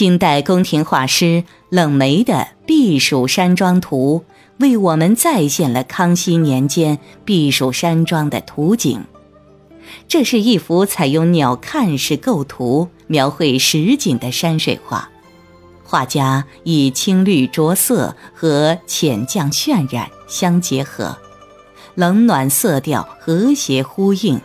[0.00, 2.32] 清代宫廷画师冷梅的
[2.64, 4.24] 《避暑山庄图》
[4.64, 9.04] 为我们再现了康熙年间避暑山庄的图景。
[10.08, 15.10] 这是一幅采用鸟瞰式构图描绘实景的山水画，
[15.84, 21.18] 画家以青绿着色和浅绛渲染相结合，
[21.94, 24.40] 冷暖色调和谐呼应，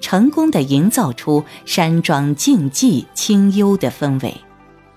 [0.00, 4.34] 成功的营造出山庄静寂清幽的氛围。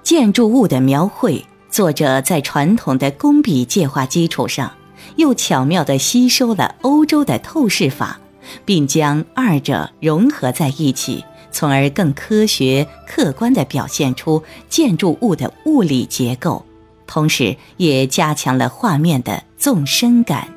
[0.09, 4.71] 建筑物的描绘，作者在传统的工笔借画基础上，
[5.17, 8.19] 又巧妙地吸收了欧洲的透视法，
[8.65, 16.65] 并将二者融合在一起，从而更科学、客观地表现出建筑物的物理结构，
[17.05, 20.47] 同时也加强了画面的纵深感。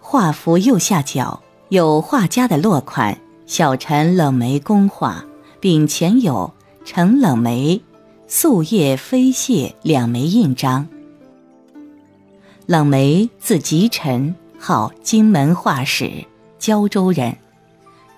[0.00, 5.24] 画幅右下角有画家的落款“小陈冷梅工画”，
[5.60, 6.52] 并前有。
[6.88, 7.82] 陈冷梅，
[8.28, 10.86] 素叶飞蟹两枚印章。
[12.64, 16.24] 冷梅字吉臣，号金门画史，
[16.60, 17.36] 胶州人。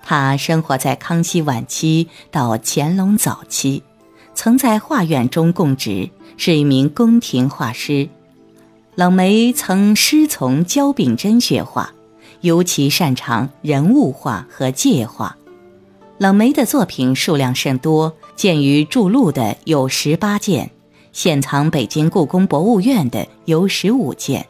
[0.04, 3.82] 他生活在康熙晚期到乾隆早期，
[4.34, 8.06] 曾在画院中供职，是一名宫廷画师。
[8.94, 11.90] 冷梅曾师从焦秉真学画，
[12.42, 15.37] 尤其擅长人物画和界画。
[16.18, 18.12] 冷梅的作品数量甚多。
[18.34, 20.70] 鉴于著录的有十八件，
[21.12, 24.46] 现藏北京故宫博物院的有十五件，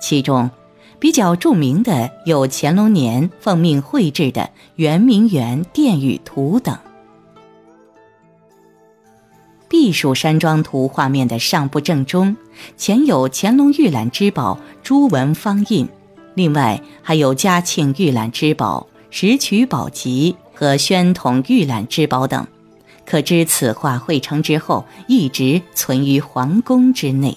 [0.00, 0.50] 其中
[0.98, 4.42] 比较著名的有乾隆年奉命绘制的
[4.76, 6.78] 《圆明园殿宇图》等。
[9.68, 12.36] 避暑山庄图画面的上部正中，
[12.78, 15.86] 前有乾隆御览之宝朱文方印，
[16.34, 22.46] 另外还有嘉庆御览之宝、石渠宝笈和宣统御览之宝等。
[23.04, 27.36] 可知此画绘成之后，一直存于皇宫之内。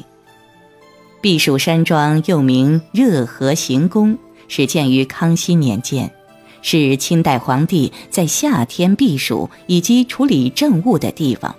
[1.22, 4.18] 避暑山庄又名热河行宫，
[4.48, 6.10] 始建于康熙年间，
[6.62, 11.54] 是清代皇帝在夏天避暑以及处理政务的地方。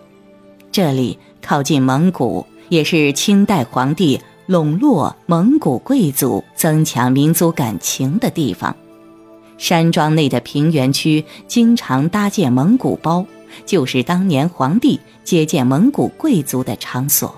[0.73, 8.75] 这里靠近蒙古，也是清代皇帝笼络蒙古贵族、增强民族感情的地方。
[9.60, 13.25] 山庄内的平原区经常搭建蒙古包。
[13.66, 17.34] 就是当年皇帝接见蒙古贵族的场所。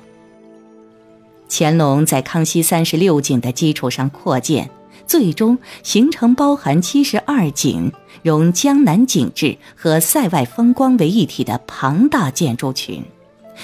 [1.49, 4.71] 乾隆在康熙三十六景的基础上扩建，
[5.07, 7.91] 最终形成包含七十二景、
[8.23, 13.03] 融江南景致和塞外风光为一体的庞大建筑群，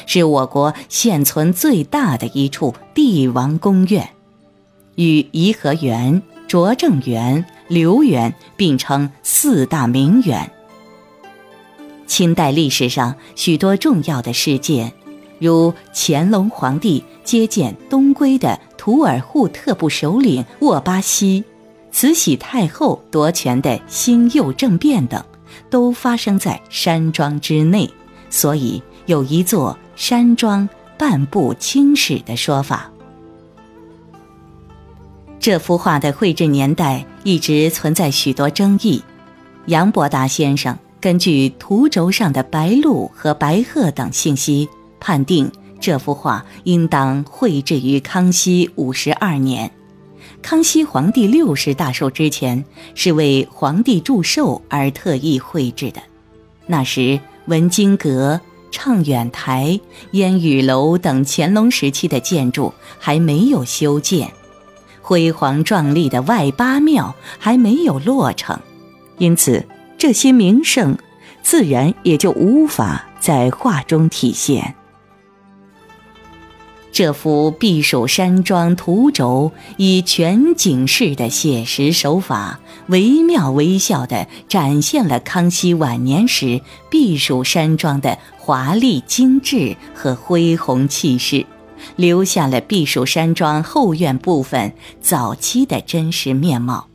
[0.06, 4.08] 是我国现存最大的一处帝王宫苑，
[4.96, 10.50] 与颐和园、拙政园、留园并称四大名园。
[12.06, 14.92] 清代历史上许多重要的事件，
[15.38, 21.44] 如乾隆皇帝接见东归的图尔扈特部首领沃巴西，
[21.92, 25.22] 慈禧太后夺权的兴佑政变等，
[25.68, 27.88] 都发生在山庄之内，
[28.30, 32.90] 所以有一座山庄半部清史的说法。
[35.48, 39.02] 这幅画的绘制年代一直存在许多争议，
[39.64, 40.78] 杨伯达先生。
[41.00, 44.68] 根据图轴上的白鹭和白鹤等信息，
[45.00, 45.50] 判定
[45.80, 49.70] 这幅画应当绘制于康熙五十二年，
[50.42, 52.62] 康熙皇帝六十大寿之前，
[52.94, 56.02] 是为皇帝祝寿而特意绘制的。
[56.66, 58.38] 那时文津阁、
[58.70, 64.30] 畅远台、烟雨楼等乾隆时期的建筑还没有修建，
[65.08, 68.60] 辉煌壮丽的外八庙还没有落成，
[69.16, 69.64] 因此。
[69.96, 70.98] 这些名胜，
[71.42, 74.74] 自然也就无法在画中体现。
[76.92, 91.46] 这幅避暑山庄图轴，以全景式的写实手法，惟妙惟肖地展现了康熙晚年时避暑山庄的华丽精致和恢宏气势，
[91.96, 96.86] 留下了避暑山庄后院部分早期的真实面貌。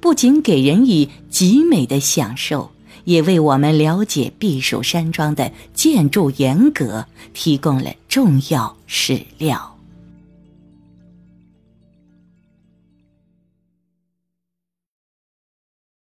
[0.00, 2.70] 不仅给人以极美的享受，
[3.04, 9.71] 也为我们了解避暑山庄的建筑严格提供了重要史料。